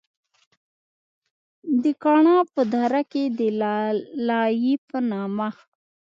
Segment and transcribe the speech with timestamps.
[1.83, 3.37] د کاڼا پۀ دره کښې د
[4.17, 5.49] “دلائي” پۀ نامه